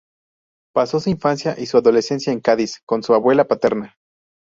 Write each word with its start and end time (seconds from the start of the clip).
Pasó 0.73 0.99
su 0.99 1.11
infancia 1.11 1.53
y 1.59 1.67
su 1.67 1.77
adolescencia 1.77 2.33
en 2.33 2.39
Cádiz 2.39 2.81
con 2.87 3.03
su 3.03 3.13
abuela 3.13 3.45
paterna. 3.47 3.97